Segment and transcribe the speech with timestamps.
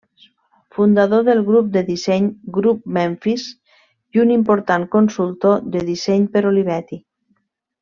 [0.75, 3.45] Fundador del Grup de disseny Grup Memphis
[4.19, 7.01] i un important consultor de disseny per Olivetti.